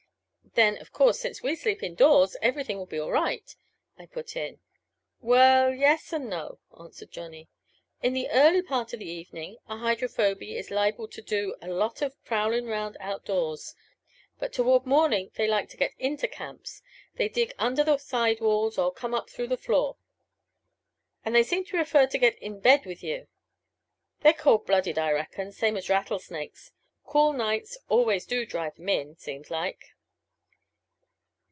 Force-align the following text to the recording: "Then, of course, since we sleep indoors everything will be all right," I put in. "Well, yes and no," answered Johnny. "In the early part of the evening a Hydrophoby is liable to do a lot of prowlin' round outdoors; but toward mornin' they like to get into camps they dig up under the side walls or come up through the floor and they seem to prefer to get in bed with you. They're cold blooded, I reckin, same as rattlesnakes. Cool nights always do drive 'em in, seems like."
"Then, 0.53 0.77
of 0.81 0.91
course, 0.91 1.17
since 1.17 1.41
we 1.41 1.55
sleep 1.55 1.81
indoors 1.81 2.35
everything 2.41 2.75
will 2.77 2.85
be 2.85 2.99
all 2.99 3.09
right," 3.09 3.55
I 3.97 4.05
put 4.05 4.35
in. 4.35 4.59
"Well, 5.21 5.73
yes 5.73 6.11
and 6.11 6.29
no," 6.29 6.59
answered 6.77 7.09
Johnny. 7.09 7.47
"In 8.03 8.11
the 8.11 8.27
early 8.29 8.61
part 8.61 8.91
of 8.91 8.99
the 8.99 9.09
evening 9.09 9.59
a 9.69 9.77
Hydrophoby 9.77 10.57
is 10.57 10.69
liable 10.69 11.07
to 11.07 11.21
do 11.21 11.55
a 11.61 11.69
lot 11.69 12.01
of 12.01 12.21
prowlin' 12.25 12.65
round 12.67 12.97
outdoors; 12.99 13.75
but 14.39 14.51
toward 14.51 14.85
mornin' 14.85 15.31
they 15.35 15.47
like 15.47 15.69
to 15.69 15.77
get 15.77 15.93
into 15.97 16.27
camps 16.27 16.81
they 17.15 17.29
dig 17.29 17.51
up 17.51 17.55
under 17.57 17.85
the 17.85 17.95
side 17.97 18.41
walls 18.41 18.77
or 18.77 18.91
come 18.91 19.13
up 19.15 19.29
through 19.29 19.47
the 19.47 19.55
floor 19.57 19.95
and 21.23 21.33
they 21.33 21.43
seem 21.43 21.63
to 21.63 21.77
prefer 21.77 22.07
to 22.07 22.17
get 22.19 22.37
in 22.39 22.59
bed 22.59 22.85
with 22.85 23.01
you. 23.01 23.29
They're 24.19 24.33
cold 24.33 24.65
blooded, 24.65 24.97
I 24.97 25.11
reckin, 25.11 25.53
same 25.53 25.77
as 25.77 25.87
rattlesnakes. 25.87 26.73
Cool 27.05 27.31
nights 27.31 27.77
always 27.87 28.25
do 28.25 28.45
drive 28.45 28.77
'em 28.77 28.89
in, 28.89 29.15
seems 29.15 29.49
like." 29.49 29.95